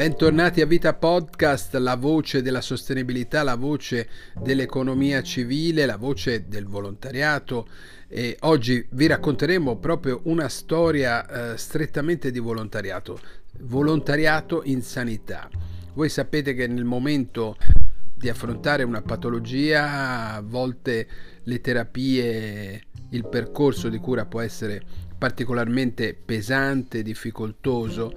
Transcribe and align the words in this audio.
Bentornati 0.00 0.62
a 0.62 0.66
Vita 0.66 0.94
Podcast, 0.94 1.74
la 1.74 1.94
voce 1.94 2.40
della 2.40 2.62
sostenibilità, 2.62 3.42
la 3.42 3.56
voce 3.56 4.08
dell'economia 4.34 5.22
civile, 5.22 5.84
la 5.84 5.98
voce 5.98 6.48
del 6.48 6.64
volontariato. 6.64 7.68
E 8.08 8.38
oggi 8.40 8.82
vi 8.92 9.06
racconteremo 9.06 9.76
proprio 9.76 10.22
una 10.22 10.48
storia 10.48 11.52
eh, 11.52 11.58
strettamente 11.58 12.30
di 12.30 12.38
volontariato, 12.38 13.20
volontariato 13.58 14.62
in 14.64 14.80
sanità. 14.80 15.50
Voi 15.92 16.08
sapete 16.08 16.54
che 16.54 16.66
nel 16.66 16.84
momento 16.84 17.58
di 18.20 18.28
affrontare 18.28 18.82
una 18.82 19.00
patologia 19.00 20.34
a 20.34 20.42
volte 20.42 21.08
le 21.42 21.60
terapie, 21.62 22.82
il 23.08 23.26
percorso 23.26 23.88
di 23.88 23.96
cura 23.96 24.26
può 24.26 24.42
essere 24.42 24.82
particolarmente 25.16 26.14
pesante, 26.14 27.02
difficoltoso 27.02 28.12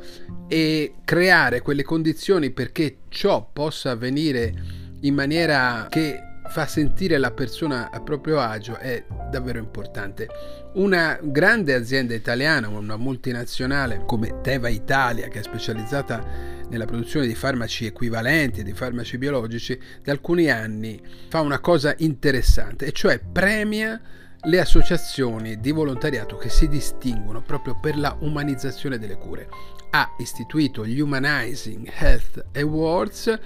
e 0.49 0.95
creare 1.05 1.61
quelle 1.61 1.83
condizioni 1.83 2.51
perché 2.51 2.97
ciò 3.07 3.49
possa 3.51 3.91
avvenire 3.91 4.53
in 4.99 5.13
maniera 5.13 5.87
che 5.89 6.19
fa 6.49 6.67
sentire 6.67 7.17
la 7.17 7.31
persona 7.31 7.89
a 7.89 8.01
proprio 8.01 8.39
agio 8.41 8.77
è 8.77 9.05
davvero 9.31 9.57
importante. 9.57 10.27
Una 10.73 11.17
grande 11.21 11.73
azienda 11.73 12.13
italiana, 12.13 12.67
una 12.67 12.97
multinazionale 12.97 14.03
come 14.05 14.41
Teva 14.41 14.67
Italia, 14.67 15.29
che 15.29 15.39
è 15.39 15.43
specializzata 15.43 16.62
nella 16.73 16.85
produzione 16.85 17.27
di 17.27 17.35
farmaci 17.35 17.85
equivalenti, 17.85 18.63
di 18.63 18.73
farmaci 18.73 19.17
biologici, 19.17 19.79
da 20.03 20.11
alcuni 20.11 20.49
anni 20.49 20.99
fa 21.29 21.39
una 21.39 21.59
cosa 21.59 21.93
interessante, 21.99 22.87
e 22.87 22.91
cioè 22.91 23.19
premia 23.19 24.01
le 24.45 24.59
associazioni 24.59 25.59
di 25.59 25.71
volontariato 25.71 26.35
che 26.35 26.49
si 26.49 26.67
distinguono 26.67 27.41
proprio 27.41 27.79
per 27.79 27.97
la 27.97 28.17
umanizzazione 28.19 28.97
delle 28.97 29.17
cure. 29.17 29.47
Ha 29.91 30.15
istituito 30.17 30.85
gli 30.85 30.99
Humanizing 30.99 31.89
Health 31.95 32.43
Awards 32.53 33.39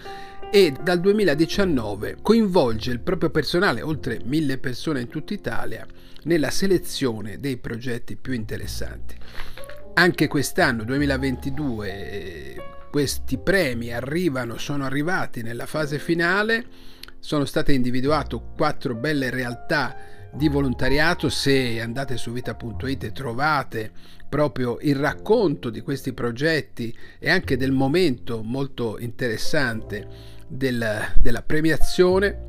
e 0.49 0.73
dal 0.81 1.01
2019 1.01 2.19
coinvolge 2.21 2.91
il 2.91 3.01
proprio 3.01 3.29
personale, 3.29 3.81
oltre 3.81 4.21
mille 4.23 4.57
persone 4.57 5.01
in 5.01 5.09
tutta 5.09 5.33
Italia, 5.33 5.85
nella 6.23 6.49
selezione 6.49 7.39
dei 7.39 7.57
progetti 7.57 8.15
più 8.15 8.31
interessanti. 8.33 9.15
Anche 9.95 10.27
quest'anno, 10.27 10.83
2022, 10.83 12.76
questi 12.97 13.37
premi 13.37 13.93
arrivano, 13.93 14.57
sono 14.57 14.83
arrivati 14.83 15.43
nella 15.43 15.67
fase 15.67 15.99
finale, 15.99 16.65
sono 17.19 17.45
state 17.45 17.71
individuate 17.71 18.41
quattro 18.55 18.95
belle 18.95 19.29
realtà 19.29 19.95
di 20.33 20.47
volontariato. 20.47 21.29
Se 21.29 21.79
andate 21.79 22.17
su 22.17 22.31
vita.it 22.31 23.11
trovate 23.11 23.91
proprio 24.27 24.79
il 24.81 24.95
racconto 24.95 25.69
di 25.69 25.81
questi 25.81 26.11
progetti 26.11 26.91
e 27.19 27.29
anche 27.29 27.55
del 27.55 27.71
momento 27.71 28.41
molto 28.41 28.97
interessante 28.97 30.07
del, 30.47 31.13
della 31.19 31.43
premiazione. 31.43 32.45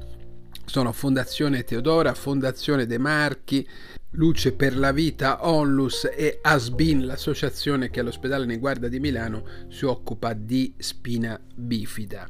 Sono 0.64 0.92
Fondazione 0.92 1.62
Teodora, 1.62 2.14
Fondazione 2.14 2.86
De 2.86 2.96
Marchi, 2.96 3.68
Luce 4.12 4.52
per 4.52 4.74
la 4.76 4.90
Vita, 4.90 5.46
Onlus 5.46 6.08
e 6.10 6.38
Asbin, 6.40 7.04
l'associazione 7.04 7.90
che 7.90 8.00
all'ospedale 8.00 8.46
Neguarda 8.46 8.88
di 8.88 9.00
Milano 9.00 9.44
si 9.68 9.84
occupa 9.84 10.32
di 10.32 10.72
spina 10.78 11.38
bifida. 11.54 12.26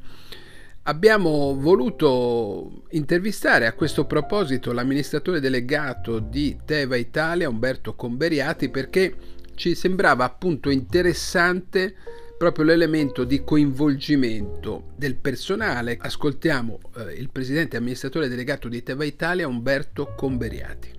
Abbiamo 0.83 1.55
voluto 1.55 2.83
intervistare 2.91 3.67
a 3.67 3.75
questo 3.75 4.07
proposito 4.07 4.73
l'amministratore 4.73 5.39
delegato 5.39 6.19
di 6.19 6.59
Teva 6.65 6.97
Italia, 6.97 7.49
Umberto 7.49 7.95
Comberiati, 7.95 8.71
perché 8.71 9.15
ci 9.55 9.77
sembrava 9.77 10.25
appunto 10.25 10.71
interessante 10.71 11.95
proprio 12.37 12.65
l'elemento 12.65 13.23
di 13.23 13.45
coinvolgimento 13.45 14.93
del 14.97 15.15
personale. 15.15 15.97
Ascoltiamo 16.01 16.79
eh, 16.97 17.13
il 17.13 17.31
presidente 17.31 17.77
amministratore 17.77 18.29
delegato 18.29 18.69
di 18.69 18.83
Teva 18.83 19.05
Italia, 19.05 19.47
Umberto 19.47 20.15
Comberiati. 20.17 20.98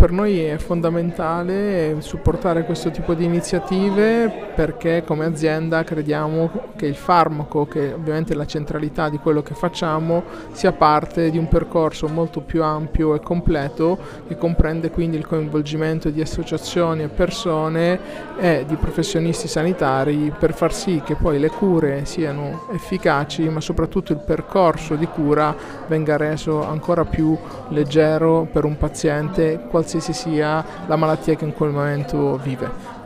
Per 0.00 0.12
noi 0.12 0.42
è 0.42 0.56
fondamentale 0.56 1.96
supportare 1.98 2.64
questo 2.64 2.90
tipo 2.90 3.12
di 3.12 3.26
iniziative 3.26 4.48
perché 4.54 5.04
come 5.04 5.26
azienda 5.26 5.84
crediamo 5.84 6.68
che 6.74 6.86
il 6.86 6.94
farmaco, 6.94 7.66
che 7.66 7.92
ovviamente 7.92 8.32
è 8.32 8.36
la 8.36 8.46
centralità 8.46 9.10
di 9.10 9.18
quello 9.18 9.42
che 9.42 9.52
facciamo, 9.52 10.22
sia 10.52 10.72
parte 10.72 11.30
di 11.30 11.36
un 11.36 11.48
percorso 11.48 12.08
molto 12.08 12.40
più 12.40 12.62
ampio 12.62 13.14
e 13.14 13.20
completo 13.20 13.98
che 14.26 14.38
comprende 14.38 14.90
quindi 14.90 15.18
il 15.18 15.26
coinvolgimento 15.26 16.08
di 16.08 16.22
associazioni 16.22 17.02
e 17.02 17.08
persone 17.08 18.00
e 18.38 18.64
di 18.66 18.76
professionisti 18.76 19.48
sanitari 19.48 20.32
per 20.38 20.54
far 20.54 20.72
sì 20.72 21.02
che 21.04 21.14
poi 21.14 21.38
le 21.38 21.50
cure 21.50 22.06
siano 22.06 22.68
efficaci 22.72 23.50
ma 23.50 23.60
soprattutto 23.60 24.12
il 24.12 24.20
percorso 24.20 24.94
di 24.94 25.06
cura 25.06 25.54
venga 25.88 26.16
reso 26.16 26.64
ancora 26.66 27.04
più 27.04 27.36
leggero 27.68 28.48
per 28.50 28.64
un 28.64 28.78
paziente 28.78 29.60
qualsiasi 29.68 29.88
qualsiasi 29.90 30.12
sia 30.12 30.64
la 30.86 30.94
malattia 30.94 31.34
che 31.34 31.44
in 31.44 31.52
quel 31.52 31.70
momento 31.70 32.36
vive. 32.36 32.98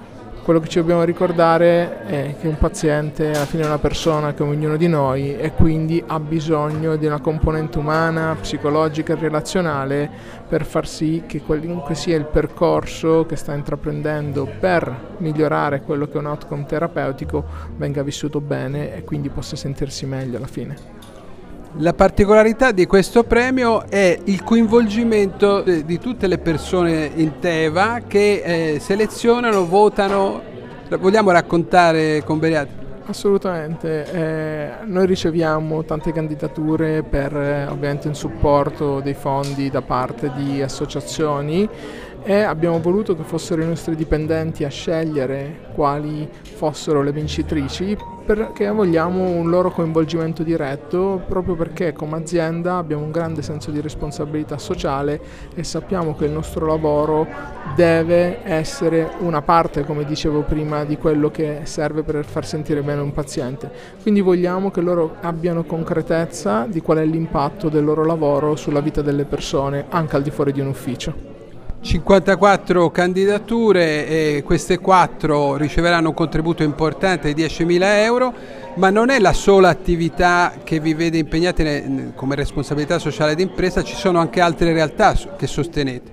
Quello 0.45 0.61
che 0.61 0.69
ci 0.69 0.79
dobbiamo 0.79 1.05
ricordare 1.05 2.05
è 2.05 2.35
che 2.39 2.47
un 2.47 2.59
paziente 2.59 3.31
alla 3.31 3.47
fine 3.47 3.63
è 3.63 3.67
una 3.67 3.79
persona 3.79 4.35
come 4.35 4.51
ognuno 4.51 4.77
di 4.77 4.89
noi 4.89 5.35
e 5.39 5.53
quindi 5.53 6.05
ha 6.07 6.21
bisogno 6.21 6.97
di 6.97 7.07
una 7.07 7.21
componente 7.21 7.79
umana, 7.79 8.37
psicologica 8.39 9.15
e 9.15 9.17
relazionale 9.17 10.11
per 10.47 10.67
far 10.67 10.87
sì 10.87 11.23
che 11.27 11.41
qualunque 11.41 11.95
sia 11.95 12.17
il 12.17 12.27
percorso 12.27 13.25
che 13.25 13.37
sta 13.37 13.55
intraprendendo 13.55 14.47
per 14.61 15.15
migliorare 15.19 15.81
quello 15.81 16.07
che 16.07 16.17
è 16.17 16.19
un 16.19 16.27
outcome 16.27 16.67
terapeutico 16.67 17.43
venga 17.77 18.03
vissuto 18.03 18.43
bene 18.43 18.95
e 18.95 19.03
quindi 19.05 19.31
possa 19.31 19.57
sentirsi 19.57 20.05
meglio 20.05 20.37
alla 20.37 20.47
fine. 20.47 21.04
La 21.79 21.93
particolarità 21.93 22.71
di 22.71 22.87
questo 22.87 23.25
premio 23.25 23.89
è 23.89 24.17
il 24.27 24.45
coinvolgimento 24.45 25.63
di 25.63 25.99
tutte 25.99 26.29
le 26.29 26.39
persone 26.39 27.11
in 27.17 27.41
Teva 27.41 28.01
che 28.07 28.75
eh, 28.75 28.79
selezionano, 28.79 29.67
votano. 29.67 30.41
Vogliamo 31.01 31.33
raccontare 31.33 32.23
con 32.25 32.39
Beriati? 32.39 32.83
Assolutamente, 33.07 34.05
eh, 34.13 34.71
noi 34.85 35.05
riceviamo 35.05 35.85
tante 35.85 36.13
candidature 36.13 37.03
per 37.03 37.37
eh, 37.37 37.67
ovviamente 37.67 38.07
in 38.07 38.15
supporto 38.15 39.01
dei 39.01 39.15
fondi 39.15 39.69
da 39.69 39.83
parte 39.83 40.31
di 40.37 40.63
associazioni 40.63 41.69
e 42.25 42.41
abbiamo 42.41 42.81
voluto 42.81 43.15
che 43.15 43.23
fossero 43.23 43.63
i 43.63 43.67
nostri 43.67 43.95
dipendenti 43.95 44.65
a 44.65 44.71
scegliere 44.71 45.69
quali 45.75 46.27
fossero 46.41 47.03
le 47.03 47.13
vincitrici 47.13 47.97
perché 48.25 48.71
vogliamo 48.71 49.29
un 49.29 49.51
loro 49.51 49.71
coinvolgimento 49.71 50.43
diretto 50.43 51.23
proprio 51.29 51.55
perché 51.55 51.93
come 51.93 52.17
azienda 52.17 52.79
abbiamo 52.79 53.05
un 53.05 53.11
grande 53.11 53.43
senso 53.43 53.71
di 53.71 53.83
responsabilità 53.83 54.57
sociale 54.57 55.21
e 55.55 55.63
sappiamo 55.63 56.17
che 56.17 56.25
il 56.25 56.31
nostro 56.31 56.65
lavoro 56.65 57.27
deve 57.77 58.43
essere 58.45 59.11
una 59.19 59.43
parte, 59.43 59.85
come 59.85 60.07
dicevo 60.07 60.41
prima, 60.41 60.85
di 60.85 60.97
quello 60.97 61.31
che 61.31 61.61
serve 61.65 62.03
per 62.03 62.25
far 62.25 62.47
sentire 62.47 62.81
bene 62.81 63.03
un 63.03 63.13
paziente. 63.13 63.71
Quindi 64.01 64.23
vogliamo 64.23 64.71
che 64.71 64.81
loro 64.81 65.17
abbiano 65.21 65.65
concretezza 65.65 66.67
di 66.67 66.81
qual 66.81 66.99
è 66.99 67.05
l'impatto 67.05 67.69
del 67.69 67.85
loro 67.85 68.05
lavoro 68.05 68.57
sulla 68.57 68.81
vita 68.81 69.03
delle 69.03 69.27
persone 69.27 69.85
anche 69.91 70.17
al 70.17 70.23
di 70.23 70.31
fuori 70.31 70.53
di 70.53 70.61
un 70.61 70.69
ufficio. 70.69 71.34
54 71.85 72.91
candidature 72.91 74.09
e 74.09 74.43
queste 74.43 74.79
4 74.79 75.57
riceveranno 75.57 76.09
un 76.09 76.15
contributo 76.15 76.63
importante 76.63 77.35
di 77.35 77.45
10.000 77.45 77.83
euro, 78.03 78.33
ma 78.77 78.89
non 78.89 79.11
è 79.11 79.19
la 79.21 79.35
sola 79.35 79.69
attività 79.69 80.55
che 80.65 80.81
vi 80.81 80.95
vede 80.95 81.19
impegnati 81.19 82.13
come 82.15 82.37
responsabilità 82.37 82.99
sociale 82.99 83.35
d'impresa, 83.35 83.83
ci 83.83 83.95
sono 83.95 84.19
anche 84.19 84.41
altre 84.41 84.73
realtà 84.73 85.15
che 85.37 85.47
sostenete. 85.47 86.11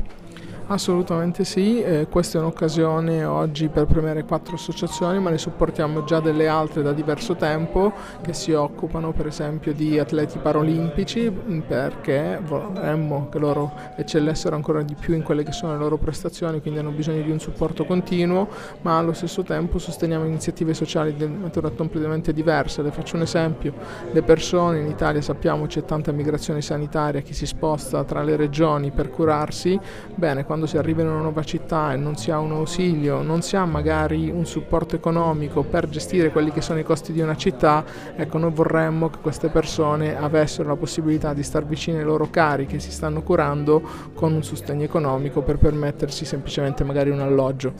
Assolutamente 0.67 1.43
sì, 1.43 1.81
eh, 1.81 2.07
questa 2.09 2.37
è 2.37 2.41
un'occasione 2.41 3.25
oggi 3.25 3.67
per 3.67 3.85
premiare 3.85 4.23
quattro 4.23 4.55
associazioni, 4.55 5.19
ma 5.19 5.29
ne 5.29 5.37
supportiamo 5.37 6.05
già 6.05 6.21
delle 6.21 6.47
altre 6.47 6.81
da 6.81 6.93
diverso 6.93 7.35
tempo 7.35 7.91
che 8.21 8.31
si 8.31 8.53
occupano 8.53 9.11
per 9.11 9.27
esempio 9.27 9.73
di 9.73 9.99
atleti 9.99 10.39
paralimpici 10.39 11.29
mm, 11.29 11.59
perché 11.61 12.39
vorremmo 12.41 13.27
che 13.29 13.37
loro 13.37 13.73
eccellessero 13.97 14.55
ancora 14.55 14.81
di 14.81 14.95
più 14.97 15.13
in 15.13 15.23
quelle 15.23 15.43
che 15.43 15.51
sono 15.51 15.73
le 15.73 15.79
loro 15.79 15.97
prestazioni, 15.97 16.61
quindi 16.61 16.79
hanno 16.79 16.91
bisogno 16.91 17.21
di 17.21 17.31
un 17.31 17.39
supporto 17.39 17.83
continuo, 17.83 18.47
ma 18.81 18.97
allo 18.97 19.11
stesso 19.11 19.43
tempo 19.43 19.77
sosteniamo 19.77 20.23
iniziative 20.25 20.73
sociali 20.73 21.13
di 21.13 21.27
natura 21.27 21.69
completamente 21.69 22.31
diversa. 22.31 22.81
Le 22.81 22.91
faccio 22.91 23.17
un 23.17 23.23
esempio, 23.23 23.73
le 24.11 24.21
persone 24.21 24.79
in 24.79 24.87
Italia 24.87 25.21
sappiamo 25.21 25.65
c'è 25.65 25.83
tanta 25.83 26.13
migrazione 26.13 26.61
sanitaria, 26.61 27.19
chi 27.19 27.33
si 27.33 27.45
sposta 27.45 28.05
tra 28.05 28.23
le 28.23 28.37
regioni 28.37 28.91
per 28.91 29.09
curarsi, 29.09 29.77
bene, 30.15 30.45
quando 30.51 30.67
si 30.67 30.77
arriva 30.77 31.01
in 31.01 31.07
una 31.07 31.21
nuova 31.21 31.45
città 31.45 31.93
e 31.93 31.95
non 31.95 32.17
si 32.17 32.29
ha 32.29 32.37
un 32.37 32.51
ausilio, 32.51 33.21
non 33.21 33.41
si 33.41 33.55
ha 33.55 33.63
magari 33.63 34.29
un 34.29 34.45
supporto 34.45 34.97
economico 34.97 35.63
per 35.63 35.87
gestire 35.87 36.29
quelli 36.29 36.51
che 36.51 36.59
sono 36.59 36.77
i 36.77 36.83
costi 36.83 37.13
di 37.13 37.21
una 37.21 37.37
città, 37.37 37.85
ecco 38.17 38.37
noi 38.37 38.51
vorremmo 38.51 39.09
che 39.09 39.19
queste 39.21 39.47
persone 39.47 40.19
avessero 40.19 40.67
la 40.67 40.75
possibilità 40.75 41.33
di 41.33 41.41
star 41.41 41.65
vicine 41.65 41.99
ai 41.99 42.03
loro 42.03 42.29
cari 42.29 42.65
che 42.65 42.81
si 42.81 42.91
stanno 42.91 43.21
curando 43.21 43.81
con 44.13 44.33
un 44.33 44.43
sostegno 44.43 44.83
economico 44.83 45.41
per 45.41 45.57
permettersi 45.57 46.25
semplicemente 46.25 46.83
magari 46.83 47.11
un 47.11 47.21
alloggio. 47.21 47.71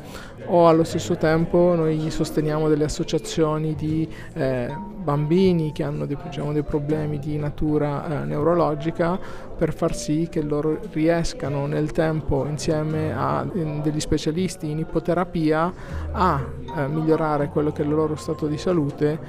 O 0.46 0.70
allo 0.70 0.86
stesso 0.86 1.18
tempo 1.18 1.74
noi 1.76 2.10
sosteniamo 2.10 2.70
delle 2.70 2.86
associazioni 2.86 3.76
di 3.76 4.10
eh, 4.34 4.74
bambini 5.02 5.72
che 5.72 5.84
hanno 5.84 6.06
dei, 6.06 6.18
diciamo, 6.24 6.54
dei 6.54 6.64
problemi 6.64 7.20
di 7.20 7.38
natura 7.38 8.22
eh, 8.22 8.26
neurologica 8.26 9.20
per 9.62 9.76
far 9.76 9.96
sì 9.96 10.28
che 10.28 10.42
loro 10.42 10.80
riescano 10.92 11.68
nel 11.68 11.92
tempo 11.92 12.48
insieme 12.48 13.14
a 13.16 13.46
degli 13.46 14.00
specialisti 14.00 14.72
in 14.72 14.80
ipoterapia 14.80 15.72
a 16.14 16.44
eh, 16.78 16.88
migliorare 16.88 17.50
quello 17.50 17.72
che 17.72 17.84
è 17.84 17.86
il 17.86 17.92
loro 17.92 18.16
stato 18.16 18.48
di 18.48 18.58
salute 18.58 19.20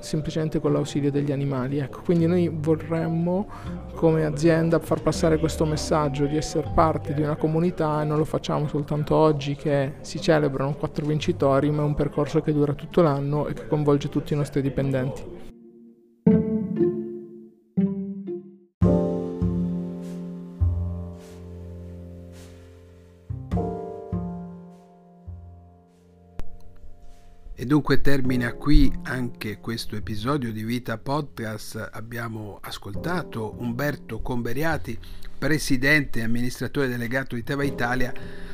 semplicemente 0.00 0.60
con 0.60 0.74
l'ausilio 0.74 1.10
degli 1.10 1.32
animali. 1.32 1.78
Ecco, 1.78 2.02
quindi 2.04 2.26
noi 2.26 2.50
vorremmo 2.52 3.48
come 3.94 4.26
azienda 4.26 4.78
far 4.78 5.00
passare 5.00 5.38
questo 5.38 5.64
messaggio 5.64 6.26
di 6.26 6.36
essere 6.36 6.70
parte 6.74 7.14
di 7.14 7.22
una 7.22 7.36
comunità 7.36 8.02
e 8.02 8.04
non 8.04 8.18
lo 8.18 8.26
facciamo 8.26 8.68
soltanto 8.68 9.14
oggi 9.14 9.54
che 9.54 9.94
si 10.02 10.20
celebrano 10.20 10.74
quattro 10.74 11.06
vincitori, 11.06 11.70
ma 11.70 11.80
è 11.80 11.86
un 11.86 11.94
percorso 11.94 12.42
che 12.42 12.52
dura 12.52 12.74
tutto 12.74 13.00
l'anno 13.00 13.46
e 13.46 13.54
che 13.54 13.66
coinvolge 13.66 14.10
tutti 14.10 14.34
i 14.34 14.36
nostri 14.36 14.60
dipendenti. 14.60 15.56
E 27.60 27.66
dunque 27.66 28.00
termina 28.00 28.52
qui 28.52 28.88
anche 29.02 29.58
questo 29.58 29.96
episodio 29.96 30.52
di 30.52 30.62
Vita 30.62 30.96
Podcast. 30.96 31.90
Abbiamo 31.90 32.60
ascoltato 32.62 33.56
Umberto 33.58 34.20
Comberiati, 34.20 34.96
presidente 35.36 36.20
e 36.20 36.22
amministratore 36.22 36.86
delegato 36.86 37.34
di 37.34 37.42
Teva 37.42 37.64
Italia, 37.64 38.12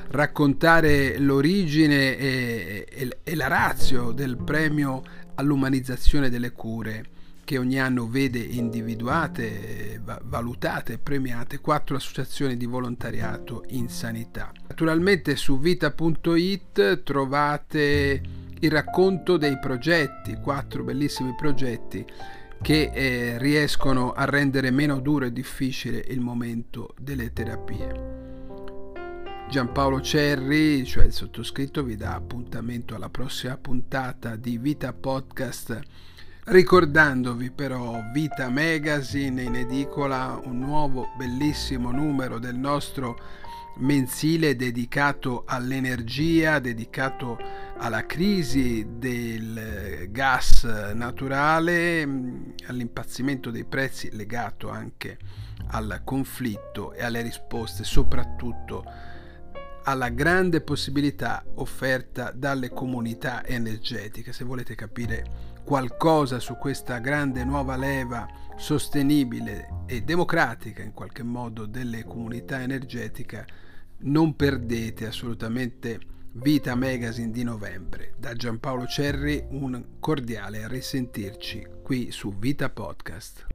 raccontare 0.09 1.19
l'origine 1.19 2.17
e, 2.17 2.87
e, 2.91 3.19
e 3.23 3.35
la 3.35 3.47
razio 3.47 4.11
del 4.11 4.39
premio 4.39 5.03
all'umanizzazione 5.35 6.31
delle 6.31 6.53
cure 6.53 7.05
che 7.45 7.59
ogni 7.59 7.79
anno 7.79 8.09
vede 8.09 8.39
individuate, 8.39 10.01
valutate 10.23 10.95
e 10.95 10.99
premiate 10.99 11.61
quattro 11.61 11.97
associazioni 11.97 12.57
di 12.57 12.65
volontariato 12.65 13.65
in 13.69 13.91
sanità. 13.91 14.51
Naturalmente 14.67 15.37
su 15.37 15.59
vita.it 15.59 17.03
trovate 17.03 18.34
il 18.61 18.71
racconto 18.71 19.37
dei 19.37 19.59
progetti, 19.59 20.37
quattro 20.37 20.85
bellissimi 20.85 21.35
progetti 21.35 22.05
che 22.63 22.91
eh, 22.95 23.39
riescono 23.39 24.13
a 24.13 24.25
rendere 24.25 24.71
meno 24.71 25.01
duro 25.01 25.27
e 25.27 25.33
difficile 25.33 26.03
il 26.09 26.21
momento 26.21 26.95
delle 26.99 27.33
terapie. 27.33 28.23
Giampaolo 29.51 30.01
Cerri, 30.01 30.85
cioè 30.87 31.05
il 31.05 31.13
sottoscritto, 31.13 31.83
vi 31.83 31.97
dà 31.97 32.15
appuntamento 32.15 32.95
alla 32.95 33.11
prossima 33.11 33.59
puntata 33.59 34.37
di 34.37 34.57
Vita 34.57 34.95
Podcast, 34.95 35.79
ricordandovi 36.45 37.51
però 37.51 38.01
Vita 38.13 38.49
Magazine 38.49 39.43
in 39.43 39.57
edicola, 39.57 40.41
un 40.43 40.59
nuovo 40.59 41.09
bellissimo 41.19 41.91
numero 41.91 42.39
del 42.39 42.57
nostro 42.57 43.19
mensile 43.77 44.57
dedicato 44.57 45.45
all'energia, 45.47 46.59
dedicato 46.59 47.39
alla 47.77 48.07
crisi 48.07 48.87
del 48.97 50.09
gas 50.11 50.65
naturale, 50.95 52.07
mm, 52.07 52.43
all'impazzimento 52.67 53.51
dei 53.51 53.65
prezzi 53.65 54.11
legato 54.13 54.69
anche 54.69 55.19
al 55.69 56.03
conflitto 56.05 56.93
e 56.93 57.03
alle 57.03 57.23
risposte, 57.23 57.85
soprattutto 57.85 58.85
alla 59.85 60.09
grande 60.09 60.61
possibilità 60.61 61.45
offerta 61.57 62.33
dalle 62.35 62.71
comunità 62.71 63.45
energetiche. 63.45 64.33
Se 64.33 64.45
volete 64.45 64.75
capire 64.75 65.53
qualcosa 65.65 66.39
su 66.39 66.57
questa 66.57 66.99
grande 66.99 67.45
nuova 67.45 67.77
leva 67.77 68.27
sostenibile 68.57 69.85
e 69.87 70.03
democratica 70.03 70.83
in 70.83 70.93
qualche 70.93 71.23
modo 71.23 71.67
delle 71.67 72.05
comunità 72.05 72.63
energetiche, 72.63 73.47
non 73.99 74.37
perdete 74.37 75.07
assolutamente 75.07 76.01
Vita 76.33 76.75
Magazine 76.75 77.31
di 77.31 77.45
novembre. 77.45 78.15
Da 78.19 78.33
Giampaolo 78.33 78.87
Cerri 78.87 79.45
un 79.51 79.99
cordiale 80.01 80.67
risentirci 80.67 81.65
qui 81.83 82.11
su 82.11 82.37
Vita 82.37 82.71
Podcast. 82.71 83.47